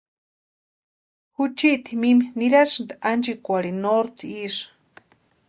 [1.35, 4.63] Juchiti mime nirasti anchikwarhini norte isï.